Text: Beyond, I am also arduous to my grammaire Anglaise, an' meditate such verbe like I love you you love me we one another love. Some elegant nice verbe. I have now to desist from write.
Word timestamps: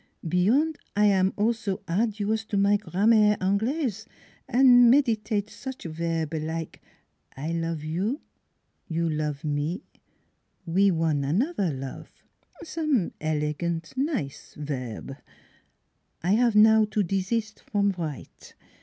Beyond, 0.27 0.79
I 0.95 1.05
am 1.05 1.31
also 1.37 1.83
arduous 1.87 2.43
to 2.45 2.57
my 2.57 2.75
grammaire 2.77 3.37
Anglaise, 3.39 4.07
an' 4.49 4.89
meditate 4.89 5.47
such 5.47 5.83
verbe 5.83 6.43
like 6.43 6.81
I 7.37 7.51
love 7.51 7.83
you 7.83 8.19
you 8.87 9.07
love 9.07 9.43
me 9.43 9.83
we 10.65 10.89
one 10.89 11.23
another 11.23 11.71
love. 11.71 12.09
Some 12.63 13.11
elegant 13.21 13.93
nice 13.95 14.55
verbe. 14.57 15.17
I 16.23 16.31
have 16.31 16.55
now 16.55 16.85
to 16.85 17.03
desist 17.03 17.59
from 17.61 17.93
write. 17.95 18.55